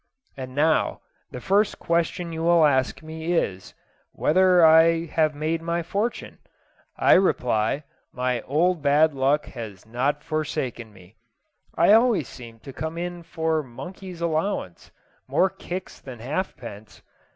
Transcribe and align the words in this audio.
And 0.35 0.55
now, 0.55 1.01
the 1.29 1.39
first 1.39 1.77
question 1.77 2.33
you 2.33 2.41
will 2.41 2.65
ask 2.65 3.03
me 3.03 3.33
is, 3.33 3.75
whether 4.13 4.65
I 4.65 5.05
have 5.05 5.35
made 5.35 5.61
my 5.61 5.83
fortune? 5.83 6.39
I 6.97 7.13
reply, 7.13 7.83
my 8.11 8.41
old 8.41 8.81
bad 8.81 9.13
luck 9.13 9.45
has 9.53 9.85
not 9.85 10.23
forsaken 10.23 10.91
me. 10.91 11.17
I 11.75 11.91
always 11.93 12.27
seem 12.27 12.57
to 12.61 12.73
come 12.73 12.97
in 12.97 13.21
for 13.21 13.61
monkey's 13.61 14.21
allowance 14.21 14.89
more 15.27 15.51
kicks 15.51 15.99
than 15.99 16.17
halfpence. 16.17 17.03